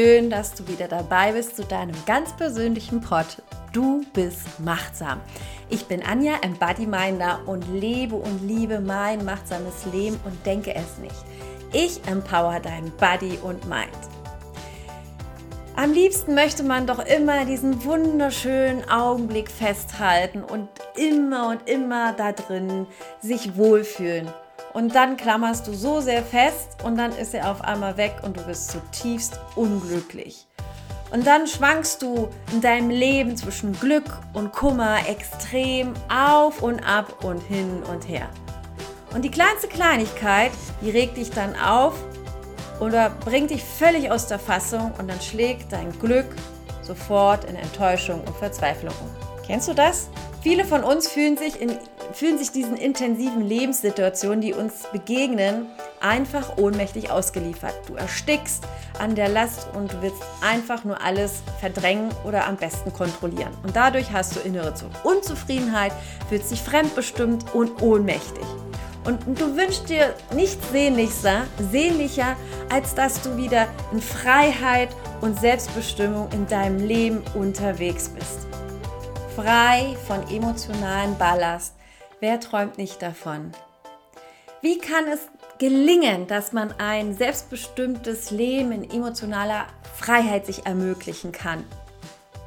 [0.00, 3.26] schön, dass du wieder dabei bist zu deinem ganz persönlichen Pod.
[3.72, 5.20] Du bist machtsam.
[5.68, 11.22] Ich bin Anja Embodiminder und lebe und liebe mein machtsames Leben und denke es nicht.
[11.72, 13.90] Ich empower dein Body und Mind.
[15.76, 22.32] Am liebsten möchte man doch immer diesen wunderschönen Augenblick festhalten und immer und immer da
[22.32, 22.86] drin
[23.20, 24.28] sich wohlfühlen.
[24.72, 28.36] Und dann klammerst du so sehr fest und dann ist er auf einmal weg und
[28.36, 30.46] du bist zutiefst unglücklich.
[31.10, 37.24] Und dann schwankst du in deinem Leben zwischen Glück und Kummer extrem auf und ab
[37.24, 38.28] und hin und her.
[39.12, 41.94] Und die kleinste Kleinigkeit, die regt dich dann auf
[42.78, 46.26] oder bringt dich völlig aus der Fassung und dann schlägt dein Glück
[46.82, 49.44] sofort in Enttäuschung und Verzweiflung um.
[49.44, 50.08] Kennst du das?
[50.42, 51.76] Viele von uns fühlen sich, in,
[52.12, 55.66] fühlen sich diesen intensiven Lebenssituationen, die uns begegnen,
[56.00, 57.74] einfach ohnmächtig ausgeliefert.
[57.86, 58.64] Du erstickst
[58.98, 63.52] an der Last und du willst einfach nur alles verdrängen oder am besten kontrollieren.
[63.62, 65.92] Und dadurch hast du innere Unzufriedenheit,
[66.28, 68.44] fühlst dich fremdbestimmt und ohnmächtig.
[69.04, 72.36] Und du wünschst dir nichts sehnlicher, sehnlicher,
[72.70, 74.90] als dass du wieder in Freiheit
[75.22, 78.46] und Selbstbestimmung in deinem Leben unterwegs bist.
[79.34, 81.79] Frei von emotionalen Ballast.
[82.20, 83.52] Wer träumt nicht davon?
[84.60, 85.20] Wie kann es
[85.58, 91.64] gelingen, dass man ein selbstbestimmtes Leben in emotionaler Freiheit sich ermöglichen kann?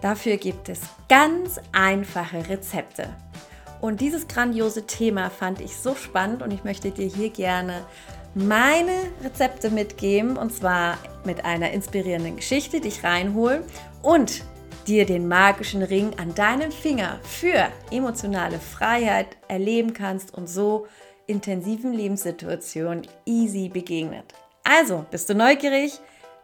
[0.04, 3.10] Dafür gibt es ganz einfache Rezepte.
[3.82, 7.84] Und dieses grandiose Thema fand ich so spannend und ich möchte dir hier gerne
[8.36, 8.94] meine
[9.24, 13.64] Rezepte mitgeben und zwar mit einer inspirierenden Geschichte, dich reinholen
[14.04, 14.44] und
[14.88, 20.88] dir den magischen Ring an deinem Finger für emotionale Freiheit erleben kannst und so
[21.28, 24.26] intensiven Lebenssituationen easy begegnet.
[24.64, 26.00] Also, bist du neugierig?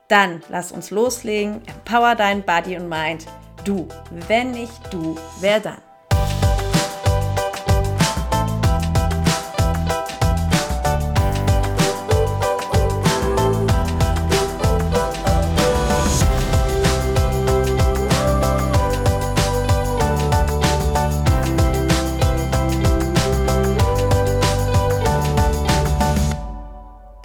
[0.08, 1.62] Dann lass uns loslegen.
[1.68, 3.26] Empower dein Body und Mind.
[3.64, 3.88] Du,
[4.28, 5.89] wenn nicht du, wer dann?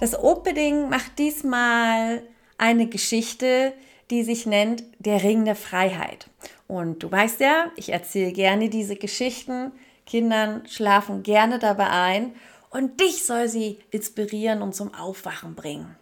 [0.05, 2.21] Das Opening macht diesmal
[2.59, 3.73] eine Geschichte,
[4.11, 6.29] die sich nennt Der Ring der Freiheit.
[6.67, 9.71] Und du weißt ja, ich erzähle gerne diese Geschichten.
[10.05, 12.35] Kindern schlafen gerne dabei ein
[12.69, 15.95] und dich soll sie inspirieren und zum Aufwachen bringen.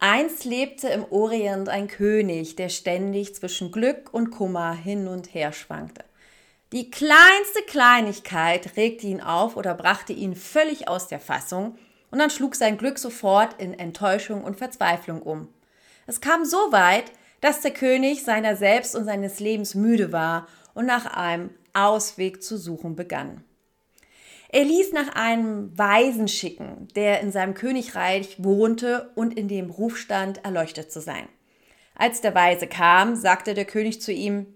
[0.00, 5.52] Einst lebte im Orient ein König, der ständig zwischen Glück und Kummer hin und her
[5.52, 6.04] schwankte.
[6.72, 11.78] Die kleinste Kleinigkeit regte ihn auf oder brachte ihn völlig aus der Fassung
[12.12, 15.48] und dann schlug sein Glück sofort in Enttäuschung und Verzweiflung um.
[16.06, 20.86] Es kam so weit, dass der König seiner selbst und seines Lebens müde war und
[20.86, 23.42] nach einem Ausweg zu suchen begann.
[24.50, 29.96] Er ließ nach einem Weisen schicken, der in seinem Königreich wohnte und in dem Ruf
[29.96, 31.26] stand, erleuchtet zu sein.
[31.94, 34.46] Als der Weise kam, sagte der König zu ihm,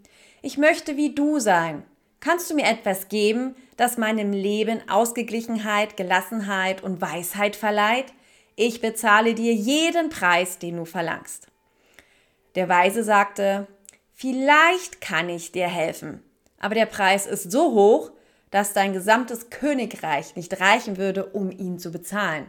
[0.43, 1.85] ich möchte wie du sein.
[2.27, 8.07] Kannst du mir etwas geben, das meinem Leben Ausgeglichenheit, Gelassenheit und Weisheit verleiht?
[8.57, 11.47] Ich bezahle dir jeden Preis, den du verlangst.
[12.57, 13.69] Der Weise sagte,
[14.13, 16.21] vielleicht kann ich dir helfen,
[16.59, 18.11] aber der Preis ist so hoch,
[18.51, 22.47] dass dein gesamtes Königreich nicht reichen würde, um ihn zu bezahlen.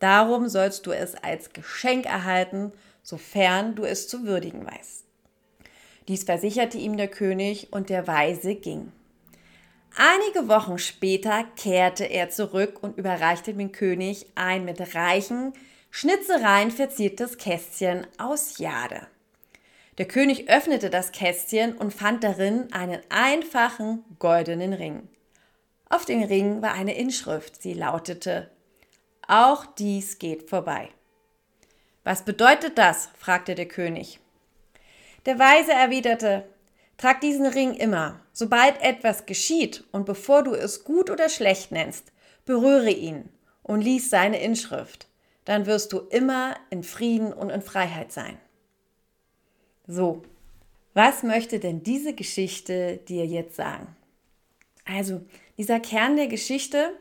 [0.00, 2.72] Darum sollst du es als Geschenk erhalten,
[3.04, 5.09] sofern du es zu würdigen weißt.
[6.10, 8.90] Dies versicherte ihm der König und der Weise ging.
[9.96, 15.52] Einige Wochen später kehrte er zurück und überreichte dem König ein mit reichen
[15.92, 19.06] Schnitzereien verziertes Kästchen aus Jade.
[19.98, 25.06] Der König öffnete das Kästchen und fand darin einen einfachen goldenen Ring.
[25.88, 28.50] Auf dem Ring war eine Inschrift, sie lautete
[29.28, 30.88] Auch dies geht vorbei.
[32.02, 33.10] Was bedeutet das?
[33.16, 34.18] fragte der König.
[35.26, 36.44] Der Weise erwiderte
[36.96, 38.20] Trag diesen Ring immer.
[38.32, 42.12] Sobald etwas geschieht und bevor du es gut oder schlecht nennst,
[42.44, 43.28] berühre ihn
[43.62, 45.08] und lies seine Inschrift.
[45.44, 48.38] Dann wirst du immer in Frieden und in Freiheit sein.
[49.86, 50.22] So,
[50.94, 53.96] was möchte denn diese Geschichte dir jetzt sagen?
[54.84, 55.22] Also,
[55.56, 56.92] dieser Kern der Geschichte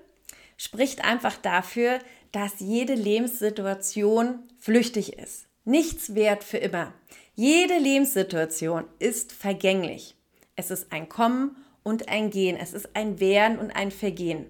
[0.58, 2.00] spricht einfach dafür,
[2.32, 5.48] dass jede Lebenssituation flüchtig ist.
[5.66, 6.94] Nichts wert für immer.
[7.42, 10.18] Jede Lebenssituation ist vergänglich.
[10.58, 12.58] Es ist ein Kommen und ein Gehen.
[12.58, 14.46] Es ist ein Werden und ein Vergehen.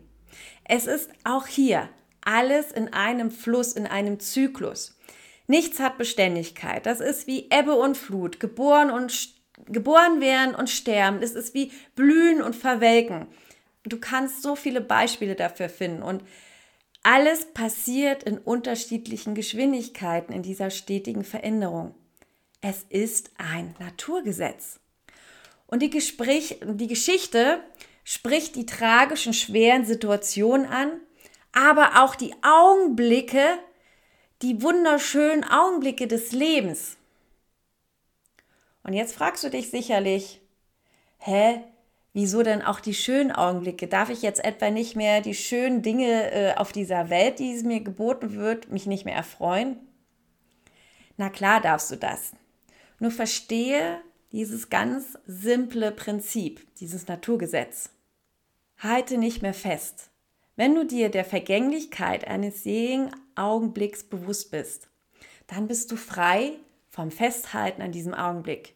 [0.64, 1.88] Es ist auch hier
[2.22, 4.98] alles in einem Fluss, in einem Zyklus.
[5.46, 6.88] Nichts hat Beständigkeit.
[6.88, 9.36] Das ist wie Ebbe und Flut, geboren und
[9.68, 11.22] geboren werden und sterben.
[11.22, 13.28] Es ist wie blühen und verwelken.
[13.84, 16.24] Du kannst so viele Beispiele dafür finden und
[17.04, 21.94] alles passiert in unterschiedlichen Geschwindigkeiten in dieser stetigen Veränderung.
[22.62, 24.80] Es ist ein Naturgesetz.
[25.68, 27.64] Und die, Gespräch, die Geschichte
[28.04, 30.92] spricht die tragischen, schweren Situationen an,
[31.54, 33.60] aber auch die Augenblicke,
[34.42, 36.98] die wunderschönen Augenblicke des Lebens.
[38.84, 40.42] Und jetzt fragst du dich sicherlich,
[41.20, 41.62] hä,
[42.14, 43.88] wieso denn auch die schönen Augenblicke?
[43.88, 47.64] Darf ich jetzt etwa nicht mehr die schönen Dinge äh, auf dieser Welt, die es
[47.64, 49.78] mir geboten wird, mich nicht mehr erfreuen?
[51.18, 52.32] Na klar darfst du das.
[53.00, 54.02] Nur verstehe
[54.32, 57.90] dieses ganz simple Prinzip, dieses Naturgesetz.
[58.78, 60.10] Halte nicht mehr fest.
[60.56, 64.90] Wenn du dir der Vergänglichkeit eines jeden Augenblicks bewusst bist,
[65.48, 66.54] dann bist du frei
[66.90, 68.76] vom Festhalten an diesem Augenblick.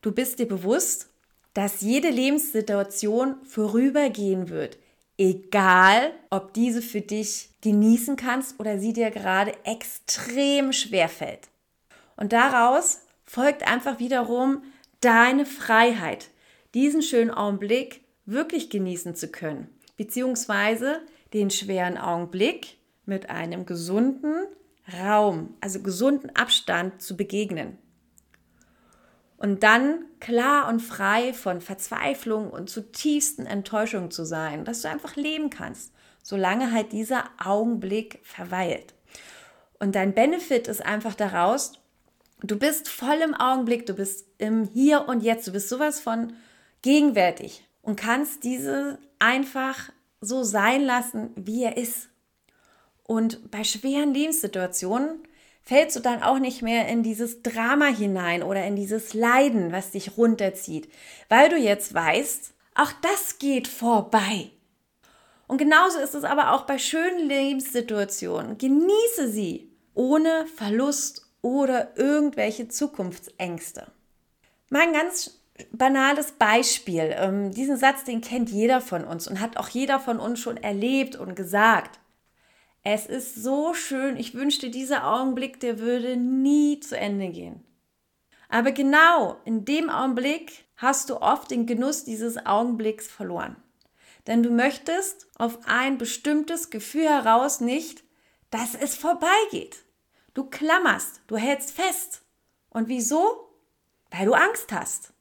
[0.00, 1.10] Du bist dir bewusst,
[1.54, 4.78] dass jede Lebenssituation vorübergehen wird,
[5.18, 11.48] egal ob diese für dich genießen kannst oder sie dir gerade extrem schwer fällt.
[12.16, 14.62] Und daraus folgt einfach wiederum
[15.00, 16.28] deine Freiheit,
[16.74, 21.00] diesen schönen Augenblick wirklich genießen zu können, beziehungsweise
[21.32, 22.76] den schweren Augenblick
[23.06, 24.34] mit einem gesunden
[25.00, 27.78] Raum, also gesunden Abstand zu begegnen.
[29.38, 35.16] Und dann klar und frei von Verzweiflung und zutiefsten Enttäuschungen zu sein, dass du einfach
[35.16, 38.92] leben kannst, solange halt dieser Augenblick verweilt.
[39.78, 41.81] Und dein Benefit ist einfach daraus,
[42.42, 46.32] du bist voll im Augenblick, du bist im Hier und Jetzt, du bist sowas von
[46.82, 49.90] gegenwärtig und kannst diese einfach
[50.20, 52.08] so sein lassen, wie er ist.
[53.04, 55.22] Und bei schweren Lebenssituationen
[55.62, 59.92] fällst du dann auch nicht mehr in dieses Drama hinein oder in dieses Leiden, was
[59.92, 60.88] dich runterzieht,
[61.28, 64.50] weil du jetzt weißt, auch das geht vorbei.
[65.46, 68.56] Und genauso ist es aber auch bei schönen Lebenssituationen.
[68.58, 73.88] Genieße sie ohne Verlust oder irgendwelche Zukunftsängste.
[74.70, 75.42] Mal ein ganz
[75.72, 77.14] banales Beispiel.
[77.16, 80.56] Ähm, diesen Satz, den kennt jeder von uns und hat auch jeder von uns schon
[80.56, 81.98] erlebt und gesagt.
[82.84, 87.62] Es ist so schön, ich wünschte, dieser Augenblick, der würde nie zu Ende gehen.
[88.48, 93.56] Aber genau in dem Augenblick hast du oft den Genuss dieses Augenblicks verloren.
[94.26, 98.04] Denn du möchtest auf ein bestimmtes Gefühl heraus nicht,
[98.50, 99.84] dass es vorbeigeht.
[100.34, 102.22] Du klammerst, du hältst fest.
[102.70, 103.50] Und wieso?
[104.10, 105.12] Weil du Angst hast.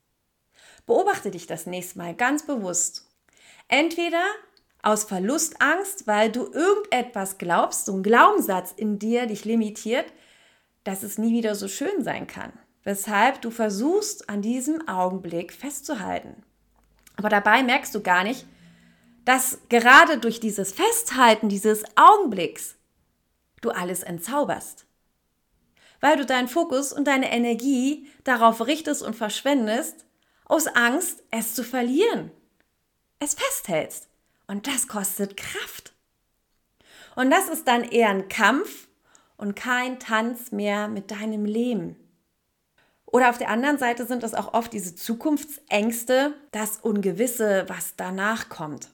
[0.86, 3.10] Beobachte dich das nächste Mal ganz bewusst.
[3.68, 4.24] Entweder
[4.82, 10.12] aus Verlustangst, weil du irgendetwas glaubst, so ein Glaubenssatz in dir dich limitiert,
[10.84, 12.54] dass es nie wieder so schön sein kann.
[12.84, 16.44] Weshalb du versuchst, an diesem Augenblick festzuhalten.
[17.16, 18.48] Aber dabei merkst du gar nicht,
[19.24, 22.76] dass gerade durch dieses Festhalten dieses Augenblicks
[23.62, 24.88] du alles entzauberst.
[26.02, 30.06] Weil du deinen Fokus und deine Energie darauf richtest und verschwendest,
[30.46, 32.32] aus Angst, es zu verlieren.
[33.20, 34.10] Es festhältst.
[34.48, 35.94] Und das kostet Kraft.
[37.16, 38.90] Und das ist dann eher ein Kampf
[39.38, 41.96] und kein Tanz mehr mit deinem Leben.
[43.06, 48.50] Oder auf der anderen Seite sind es auch oft diese Zukunftsängste, das Ungewisse, was danach
[48.50, 48.90] kommt.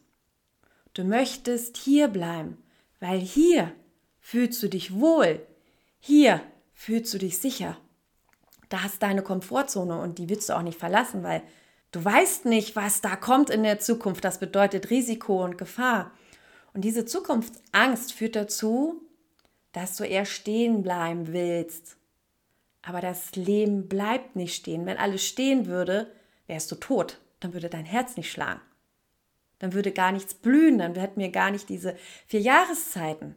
[0.93, 2.57] Du möchtest hier bleiben,
[2.99, 3.71] weil hier
[4.19, 5.45] fühlst du dich wohl,
[5.99, 6.41] hier
[6.77, 7.77] fühlst du dich sicher.
[8.69, 11.41] Da hast deine Komfortzone und die willst du auch nicht verlassen, weil
[11.91, 14.23] Du weißt nicht, was da kommt in der Zukunft.
[14.23, 16.11] Das bedeutet Risiko und Gefahr.
[16.73, 19.01] Und diese Zukunftsangst führt dazu,
[19.71, 21.97] dass du eher stehen bleiben willst.
[22.81, 24.85] Aber das Leben bleibt nicht stehen.
[24.85, 26.11] Wenn alles stehen würde,
[26.47, 27.19] wärst du tot.
[27.39, 28.61] Dann würde dein Herz nicht schlagen.
[29.59, 30.77] Dann würde gar nichts blühen.
[30.77, 31.95] Dann hätten wir gar nicht diese
[32.27, 33.35] vier Jahreszeiten.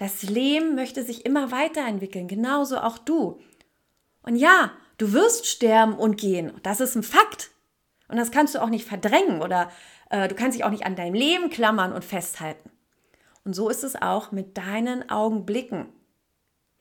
[0.00, 3.40] Das Leben möchte sich immer weiterentwickeln, genauso auch du.
[4.22, 6.52] Und ja, Du wirst sterben und gehen.
[6.62, 7.52] Das ist ein Fakt.
[8.08, 9.72] Und das kannst du auch nicht verdrängen oder
[10.10, 12.68] äh, du kannst dich auch nicht an deinem Leben klammern und festhalten.
[13.42, 15.86] Und so ist es auch mit deinen Augenblicken.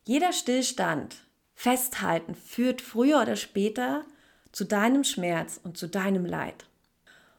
[0.06, 1.16] Jeder Stillstand,
[1.56, 4.04] Festhalten führt früher oder später
[4.52, 6.66] zu deinem Schmerz und zu deinem Leid.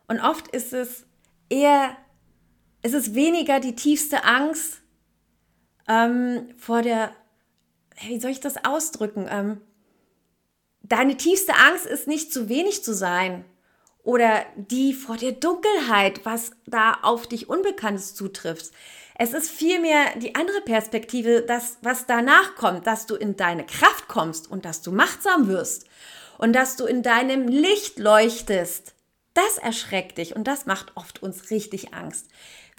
[0.09, 1.05] Und oft ist es
[1.51, 1.95] eher,
[2.81, 4.80] ist es weniger die tiefste Angst
[5.91, 7.11] ähm, vor der,
[8.07, 9.27] wie soll ich das ausdrücken?
[9.29, 9.61] Ähm,
[10.91, 13.45] Deine tiefste Angst ist nicht zu wenig zu sein
[14.03, 18.73] oder die vor der Dunkelheit, was da auf dich Unbekanntes zutrifft.
[19.17, 24.09] Es ist vielmehr die andere Perspektive, das, was danach kommt, dass du in deine Kraft
[24.09, 25.87] kommst und dass du machtsam wirst
[26.39, 28.95] und dass du in deinem Licht leuchtest.
[29.35, 32.27] Das erschreckt dich und das macht oft uns richtig Angst.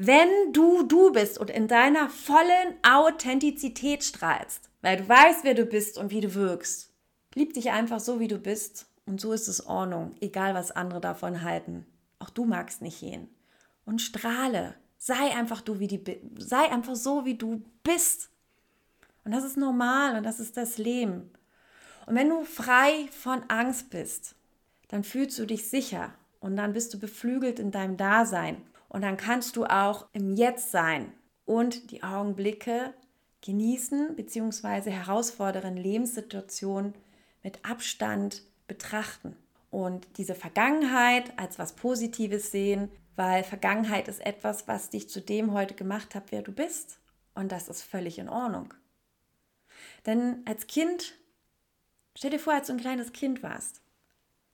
[0.03, 5.63] Wenn du du bist und in deiner vollen Authentizität strahlst, weil du weißt, wer du
[5.63, 6.91] bist und wie du wirkst,
[7.35, 11.01] lieb dich einfach so, wie du bist und so ist es Ordnung, egal was andere
[11.01, 11.85] davon halten.
[12.17, 13.29] Auch du magst nicht gehen.
[13.85, 14.73] Und strahle.
[14.97, 16.03] Sei einfach du, wie die,
[16.35, 18.31] sei einfach so, wie du bist.
[19.23, 21.29] Und das ist normal und das ist das Leben.
[22.07, 24.33] Und wenn du frei von Angst bist,
[24.87, 28.63] dann fühlst du dich sicher und dann bist du beflügelt in deinem Dasein.
[28.91, 31.13] Und dann kannst du auch im Jetzt sein
[31.45, 32.93] und die Augenblicke
[33.39, 34.91] genießen bzw.
[34.91, 36.93] herausfordernden Lebenssituationen
[37.41, 39.37] mit Abstand betrachten
[39.69, 45.53] und diese Vergangenheit als was Positives sehen, weil Vergangenheit ist etwas, was dich zu dem
[45.53, 46.99] heute gemacht hat, wer du bist.
[47.33, 48.73] Und das ist völlig in Ordnung.
[50.05, 51.13] Denn als Kind,
[52.13, 53.81] stell dir vor, als du ein kleines Kind warst,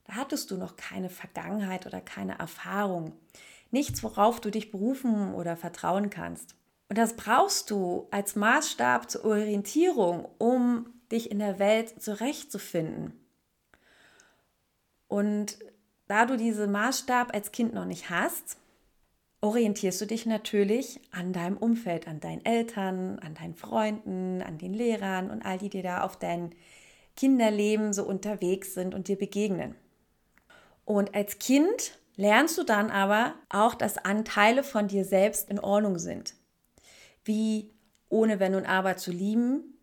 [0.04, 3.18] da hattest du noch keine Vergangenheit oder keine Erfahrung.
[3.72, 6.56] Nichts, worauf du dich berufen oder vertrauen kannst.
[6.90, 13.14] Und das brauchst du als Maßstab zur Orientierung, um dich in der Welt zurechtzufinden.
[15.08, 15.60] Und
[16.08, 18.58] da du diesen Maßstab als Kind noch nicht hast,
[19.42, 24.74] orientierst du dich natürlich an deinem Umfeld, an deinen Eltern, an deinen Freunden, an den
[24.74, 26.56] Lehrern und all die, die da auf dein
[27.16, 29.76] Kinderleben so unterwegs sind und dir begegnen.
[30.86, 35.98] Und als Kind lernst du dann aber auch, dass Anteile von dir selbst in Ordnung
[35.98, 36.34] sind.
[37.24, 37.72] Wie
[38.10, 39.78] ohne Wenn und Aber zu lieben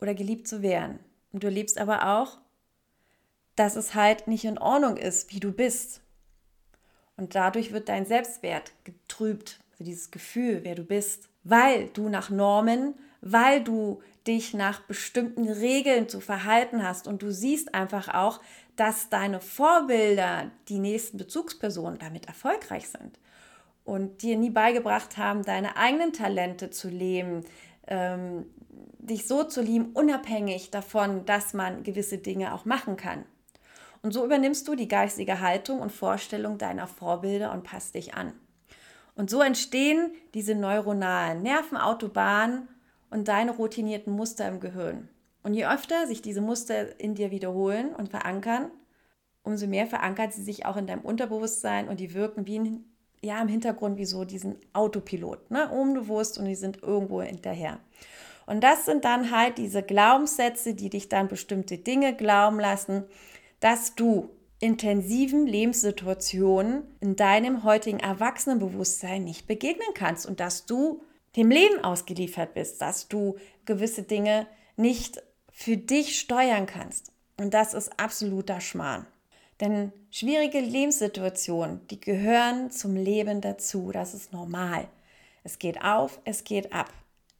[0.00, 1.00] oder geliebt zu werden.
[1.32, 2.38] Und du lebst aber auch,
[3.56, 6.00] dass es halt nicht in Ordnung ist, wie du bist.
[7.16, 12.30] Und dadurch wird dein Selbstwert getrübt, für dieses Gefühl, wer du bist, weil du nach
[12.30, 18.40] Normen, weil du dich nach bestimmten Regeln zu verhalten hast und du siehst einfach auch,
[18.76, 23.18] dass deine Vorbilder, die nächsten Bezugspersonen, damit erfolgreich sind
[23.84, 27.44] und dir nie beigebracht haben, deine eigenen Talente zu leben,
[27.86, 28.46] ähm,
[28.98, 33.24] dich so zu lieben, unabhängig davon, dass man gewisse Dinge auch machen kann.
[34.02, 38.32] Und so übernimmst du die geistige Haltung und Vorstellung deiner Vorbilder und passt dich an.
[39.14, 42.68] Und so entstehen diese neuronalen Nervenautobahnen
[43.10, 45.09] und deine routinierten Muster im Gehirn.
[45.42, 48.70] Und je öfter sich diese Muster in dir wiederholen und verankern,
[49.42, 52.84] umso mehr verankert sie sich auch in deinem Unterbewusstsein und die wirken wie ein,
[53.22, 55.70] ja, im Hintergrund wie so diesen Autopilot, ne?
[55.70, 57.80] unbewusst und die sind irgendwo hinterher.
[58.46, 63.04] Und das sind dann halt diese Glaubenssätze, die dich dann bestimmte Dinge glauben lassen,
[63.60, 71.02] dass du intensiven Lebenssituationen in deinem heutigen Erwachsenenbewusstsein nicht begegnen kannst und dass du
[71.36, 75.22] dem Leben ausgeliefert bist, dass du gewisse Dinge nicht
[75.60, 77.12] für dich steuern kannst.
[77.36, 79.06] Und das ist absoluter Schmarrn.
[79.60, 83.90] Denn schwierige Lebenssituationen, die gehören zum Leben dazu.
[83.92, 84.88] Das ist normal.
[85.44, 86.90] Es geht auf, es geht ab.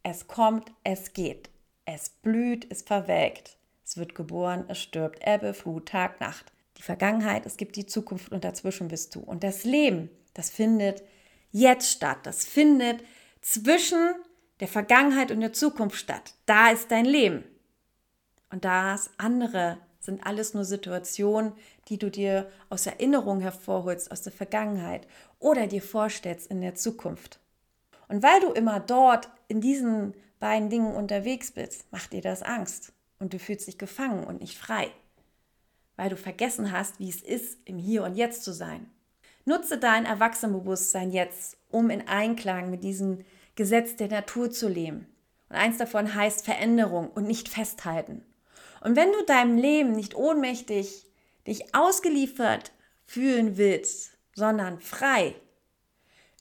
[0.03, 1.49] Es kommt, es geht.
[1.87, 3.57] Es blüht, es verwelkt.
[3.87, 6.53] Es wird geboren, es stirbt, Ebbe, Flut, Tag, Nacht.
[6.77, 9.21] Die Vergangenheit, es gibt die Zukunft und dazwischen bist du.
[9.21, 11.03] Und das Leben, das findet
[11.53, 12.19] jetzt statt.
[12.25, 13.03] Das findet
[13.41, 14.15] zwischen
[14.61, 16.35] der Vergangenheit und der Zukunft statt.
[16.45, 17.45] Da ist dein Leben.
[18.50, 21.52] Und das andere sind alles nur Situationen,
[21.88, 25.07] die du dir aus Erinnerung hervorholst, aus der Vergangenheit
[25.38, 27.38] oder dir vorstellst in der Zukunft.
[28.09, 32.92] Und weil du immer dort in diesen beiden Dingen unterwegs bist, macht dir das Angst
[33.19, 34.90] und du fühlst dich gefangen und nicht frei,
[35.97, 38.90] weil du vergessen hast, wie es ist, im Hier und Jetzt zu sein.
[39.45, 45.07] Nutze dein Erwachsenenbewusstsein jetzt, um in Einklang mit diesem Gesetz der Natur zu leben.
[45.49, 48.25] Und eins davon heißt Veränderung und nicht festhalten.
[48.81, 51.07] Und wenn du deinem Leben nicht ohnmächtig
[51.47, 52.73] dich ausgeliefert
[53.07, 55.35] fühlen willst, sondern frei,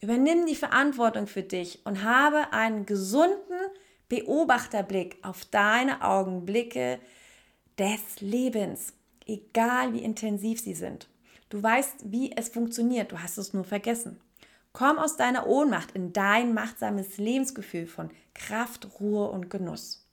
[0.01, 3.60] übernimm die Verantwortung für dich und habe einen gesunden
[4.08, 7.00] Beobachterblick auf deine Augenblicke
[7.77, 8.93] des Lebens,
[9.25, 11.08] egal wie intensiv sie sind.
[11.50, 14.19] Du weißt, wie es funktioniert, du hast es nur vergessen.
[14.72, 20.08] Komm aus deiner Ohnmacht in dein machtsames Lebensgefühl von Kraft, Ruhe und Genuss.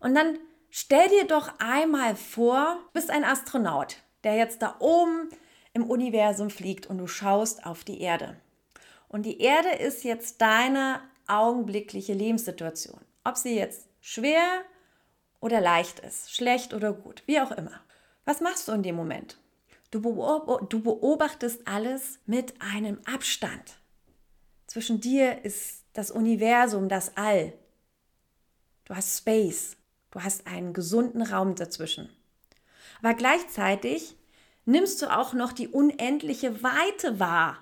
[0.00, 0.38] Und dann
[0.70, 5.28] stell dir doch einmal vor, du bist ein Astronaut, der jetzt da oben
[5.72, 8.36] im Universum fliegt und du schaust auf die Erde.
[9.08, 13.00] Und die Erde ist jetzt deine augenblickliche Lebenssituation.
[13.24, 14.62] Ob sie jetzt schwer
[15.40, 17.80] oder leicht ist, schlecht oder gut, wie auch immer.
[18.24, 19.38] Was machst du in dem Moment?
[19.90, 23.78] Du, beobachtest alles mit einem Abstand.
[24.66, 27.52] Zwischen dir ist das Universum, das All.
[28.84, 29.76] Du hast Space.
[30.10, 32.08] Du hast einen gesunden Raum dazwischen.
[33.00, 34.16] Aber gleichzeitig
[34.64, 37.58] nimmst du auch noch die unendliche Weite wahr,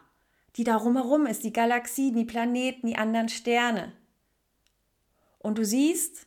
[0.56, 3.92] die darum herum ist, die Galaxien, die Planeten, die anderen Sterne.
[5.38, 6.26] Und du siehst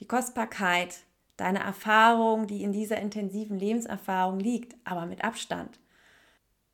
[0.00, 1.00] die Kostbarkeit
[1.36, 5.78] deiner Erfahrung, die in dieser intensiven Lebenserfahrung liegt, aber mit Abstand.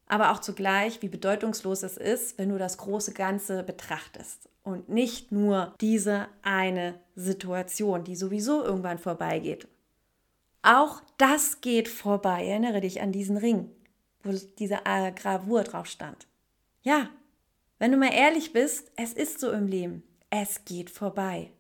[0.06, 5.32] Aber auch zugleich, wie bedeutungslos es ist, wenn du das große Ganze betrachtest und nicht
[5.32, 9.66] nur diese eine Situation, die sowieso irgendwann vorbeigeht.
[10.62, 12.46] Auch das geht vorbei.
[12.46, 13.70] Erinnere dich an diesen Ring,
[14.22, 16.26] wo diese äh, Gravur drauf stand.
[16.82, 17.08] Ja,
[17.78, 20.02] wenn du mal ehrlich bist, es ist so im Leben.
[20.30, 21.52] Es geht vorbei.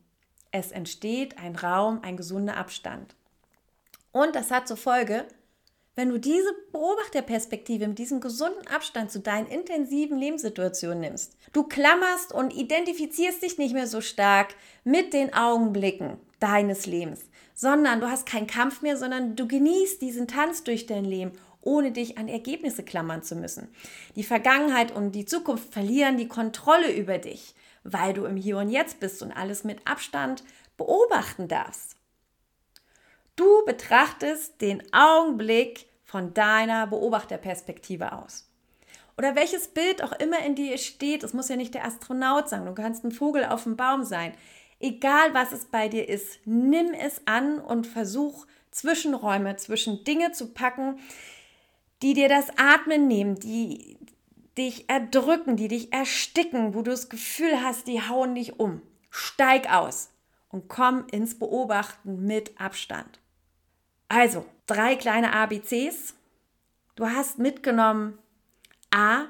[0.50, 3.14] Es entsteht ein Raum, ein gesunder Abstand.
[4.12, 5.26] Und das hat zur Folge,
[5.96, 12.32] wenn du diese Beobachterperspektive mit diesem gesunden Abstand zu deinen intensiven Lebenssituationen nimmst, du klammerst
[12.32, 17.24] und identifizierst dich nicht mehr so stark mit den Augenblicken deines Lebens,
[17.54, 21.90] sondern du hast keinen Kampf mehr, sondern du genießt diesen Tanz durch dein Leben, ohne
[21.90, 23.66] dich an Ergebnisse klammern zu müssen.
[24.14, 27.56] Die Vergangenheit und die Zukunft verlieren die Kontrolle über dich
[27.92, 30.44] weil du im Hier und Jetzt bist und alles mit Abstand
[30.76, 31.96] beobachten darfst.
[33.36, 38.50] Du betrachtest den Augenblick von deiner Beobachterperspektive aus.
[39.18, 42.64] Oder welches Bild auch immer in dir steht, es muss ja nicht der Astronaut sein,
[42.64, 44.34] du kannst ein Vogel auf dem Baum sein.
[44.80, 50.52] Egal was es bei dir ist, nimm es an und versuch Zwischenräume, zwischen Dinge zu
[50.52, 50.98] packen,
[52.02, 53.98] die dir das Atmen nehmen, die
[54.58, 58.82] dich erdrücken, die dich ersticken, wo du das Gefühl hast, die hauen dich um.
[59.10, 60.10] Steig aus
[60.50, 63.18] und komm ins Beobachten mit Abstand.
[64.08, 66.14] Also, drei kleine ABCs.
[66.94, 68.18] Du hast mitgenommen,
[68.90, 69.26] A,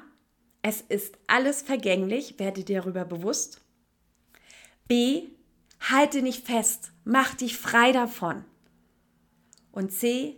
[0.61, 3.61] es ist alles vergänglich, werde dir darüber bewusst.
[4.87, 5.29] B,
[5.79, 8.45] halte nicht fest, mach dich frei davon.
[9.71, 10.37] Und C,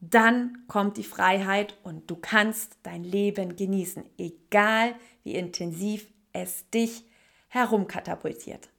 [0.00, 7.04] dann kommt die Freiheit und du kannst dein Leben genießen, egal wie intensiv es dich
[7.48, 8.71] herumkatapultiert.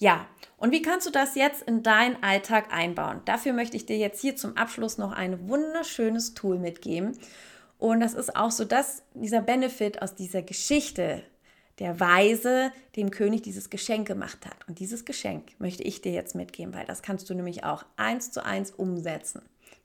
[0.00, 3.20] Ja, und wie kannst du das jetzt in deinen Alltag einbauen?
[3.26, 7.18] Dafür möchte ich dir jetzt hier zum Abschluss noch ein wunderschönes Tool mitgeben.
[7.78, 11.22] Und das ist auch so, dass dieser Benefit aus dieser Geschichte
[11.78, 14.56] der Weise dem König dieses Geschenk gemacht hat.
[14.68, 18.32] Und dieses Geschenk möchte ich dir jetzt mitgeben, weil das kannst du nämlich auch eins
[18.32, 19.42] zu eins umsetzen.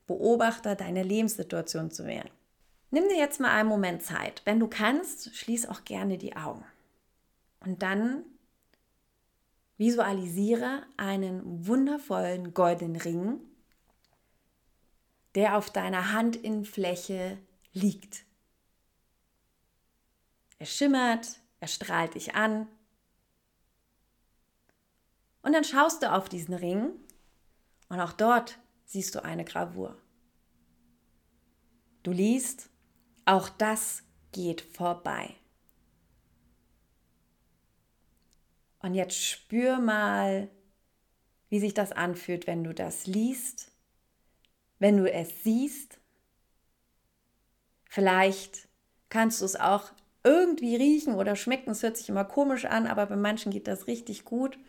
[0.08, 2.30] Beobachter deiner Lebenssituation zu werden.
[2.90, 4.42] Nimm dir jetzt mal einen Moment Zeit.
[4.46, 6.64] Wenn du kannst, schließ auch gerne die Augen.
[7.60, 8.24] Und dann
[9.78, 13.40] visualisiere einen wundervollen goldenen Ring,
[15.36, 17.38] der auf deiner Handinnenfläche
[17.74, 18.26] liegt.
[20.58, 22.68] Er schimmert, er strahlt dich an.
[25.42, 26.92] Und dann schaust du auf diesen Ring
[27.90, 29.98] und auch dort siehst du eine Gravur.
[32.04, 32.70] Du liest,
[33.26, 35.36] auch das geht vorbei.
[38.86, 40.48] Und jetzt spür mal,
[41.50, 43.72] wie sich das anfühlt, wenn du das liest,
[44.78, 45.98] wenn du es siehst.
[47.90, 48.68] Vielleicht
[49.10, 49.92] kannst du es auch
[50.24, 51.72] irgendwie riechen oder schmecken.
[51.72, 54.60] Es hört sich immer komisch an, aber bei manchen geht das richtig gut.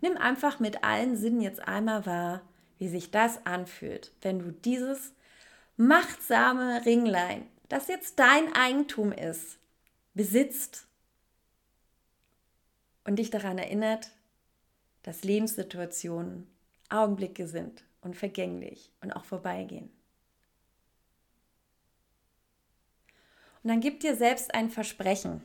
[0.00, 2.42] Nimm einfach mit allen Sinnen jetzt einmal wahr,
[2.78, 5.14] wie sich das anfühlt, wenn du dieses
[5.76, 9.60] machtsame Ringlein, das jetzt dein Eigentum ist,
[10.14, 10.88] besitzt
[13.10, 14.12] und dich daran erinnert,
[15.02, 16.46] dass Lebenssituationen
[16.90, 19.90] Augenblicke sind und vergänglich und auch vorbeigehen.
[23.64, 25.42] Und dann gib dir selbst ein Versprechen.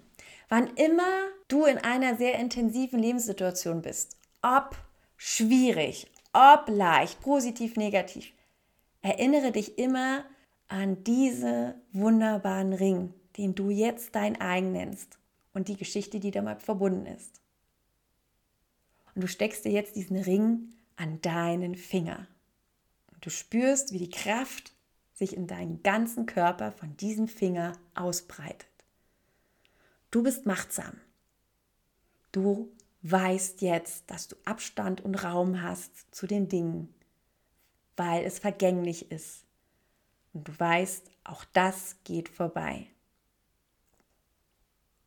[0.47, 1.09] Wann immer
[1.47, 4.77] du in einer sehr intensiven Lebenssituation bist, ob
[5.17, 8.31] schwierig, ob leicht, positiv, negativ,
[9.01, 10.23] erinnere dich immer
[10.67, 15.17] an diesen wunderbaren Ring, den du jetzt dein eigen nennst
[15.55, 17.41] und die Geschichte, die damit verbunden ist.
[19.15, 22.27] Und du steckst dir jetzt diesen Ring an deinen Finger.
[23.13, 24.73] Und du spürst, wie die Kraft
[25.13, 28.67] sich in deinen ganzen Körper von diesem Finger ausbreitet.
[30.11, 30.99] Du bist machtsam.
[32.31, 32.69] Du
[33.03, 36.93] weißt jetzt, dass du Abstand und Raum hast zu den Dingen,
[37.95, 39.45] weil es vergänglich ist.
[40.33, 42.87] Und du weißt, auch das geht vorbei.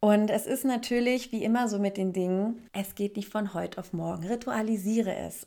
[0.00, 3.78] Und es ist natürlich wie immer so mit den Dingen, es geht nicht von heute
[3.78, 4.26] auf morgen.
[4.26, 5.46] Ritualisiere es.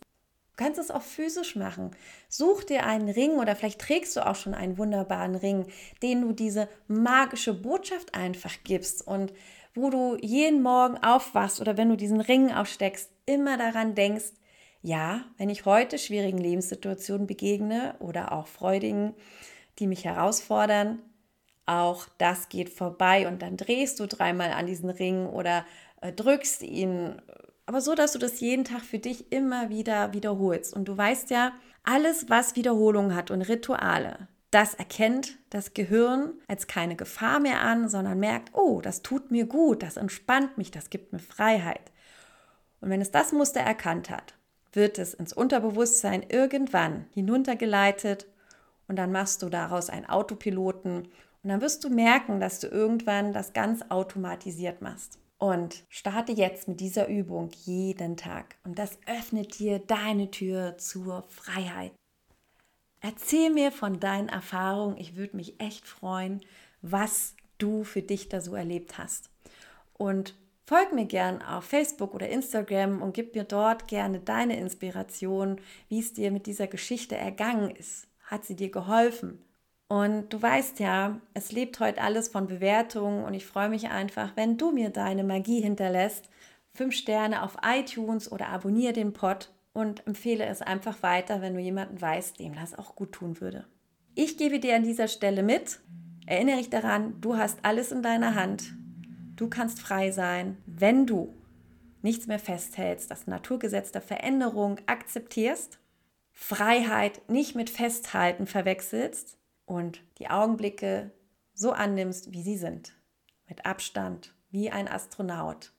[0.52, 1.92] Du kannst es auch physisch machen.
[2.28, 5.68] Such dir einen Ring oder vielleicht trägst du auch schon einen wunderbaren Ring,
[6.04, 9.32] den du diese magische Botschaft einfach gibst und
[9.74, 14.34] wo du jeden Morgen aufwachst oder wenn du diesen Ring aufsteckst, immer daran denkst,
[14.82, 19.14] ja, wenn ich heute schwierigen Lebenssituationen begegne oder auch freudigen,
[19.80, 21.02] die mich herausfordern,
[21.66, 25.66] auch das geht vorbei und dann drehst du dreimal an diesen Ring oder
[26.02, 27.22] äh, drückst ihn,
[27.66, 30.76] aber so, dass du das jeden Tag für dich immer wieder wiederholst.
[30.76, 36.68] Und du weißt ja, alles, was Wiederholung hat und Rituale, das erkennt das Gehirn als
[36.68, 40.90] keine Gefahr mehr an, sondern merkt, oh, das tut mir gut, das entspannt mich, das
[40.90, 41.92] gibt mir Freiheit.
[42.82, 44.36] Und wenn es das Muster erkannt hat,
[44.74, 48.28] wird es ins Unterbewusstsein irgendwann hinuntergeleitet
[48.88, 51.08] und dann machst du daraus einen Autopiloten
[51.44, 55.18] und dann wirst du merken, dass du irgendwann das ganz automatisiert machst.
[55.38, 58.58] Und starte jetzt mit dieser Übung jeden Tag.
[58.64, 61.94] Und das öffnet dir deine Tür zur Freiheit.
[63.00, 64.98] Erzähl mir von deinen Erfahrungen.
[64.98, 66.42] Ich würde mich echt freuen,
[66.84, 69.32] was du für dich da so erlebt hast.
[69.94, 70.36] Und
[70.68, 76.00] folg mir gern auf Facebook oder Instagram und gib mir dort gerne deine Inspiration, wie
[76.00, 78.08] es dir mit dieser Geschichte ergangen ist.
[78.26, 79.44] Hat sie dir geholfen?
[79.92, 84.32] Und du weißt ja, es lebt heute alles von Bewertungen und ich freue mich einfach,
[84.38, 86.30] wenn du mir deine Magie hinterlässt.
[86.74, 91.60] Fünf Sterne auf iTunes oder abonniere den Pod und empfehle es einfach weiter, wenn du
[91.60, 93.66] jemanden weißt, dem das auch gut tun würde.
[94.16, 95.82] Ich gebe dir an dieser Stelle mit,
[96.26, 98.74] erinnere dich daran, du hast alles in deiner Hand.
[99.36, 101.34] Du kannst frei sein, wenn du
[102.02, 105.80] nichts mehr festhältst, das Naturgesetz der Veränderung akzeptierst,
[106.32, 109.38] Freiheit nicht mit Festhalten verwechselst
[109.72, 111.12] und die Augenblicke
[111.54, 112.94] so annimmst, wie sie sind,
[113.48, 115.72] mit Abstand, wie ein Astronaut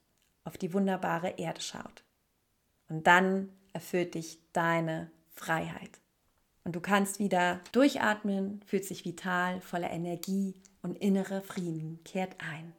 [0.44, 2.02] auf die wunderbare Erde schaut.
[2.88, 6.00] Und dann erfüllt dich deine Freiheit.
[6.64, 12.72] Und du kannst wieder durchatmen, fühlt sich vital, voller Energie und innere Frieden kehrt ein.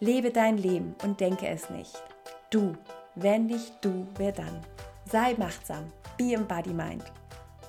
[0.00, 2.02] Lebe dein Leben und denke es nicht.
[2.50, 2.76] Du,
[3.14, 4.66] wenn nicht du, wer dann?
[5.06, 7.04] Sei machtsam, be embody mind.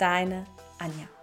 [0.00, 0.44] Deine
[0.80, 1.21] Anja.